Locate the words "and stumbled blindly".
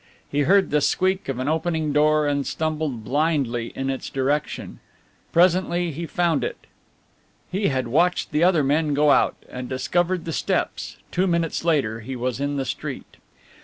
2.25-3.71